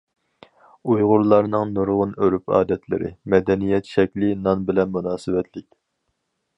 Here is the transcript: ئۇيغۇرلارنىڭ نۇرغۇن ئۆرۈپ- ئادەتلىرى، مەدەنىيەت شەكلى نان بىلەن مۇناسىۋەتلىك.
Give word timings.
ئۇيغۇرلارنىڭ 0.93 1.75
نۇرغۇن 1.75 2.15
ئۆرۈپ- 2.23 2.55
ئادەتلىرى، 2.61 3.13
مەدەنىيەت 3.35 3.95
شەكلى 3.97 4.35
نان 4.49 4.69
بىلەن 4.71 4.93
مۇناسىۋەتلىك. 4.99 5.71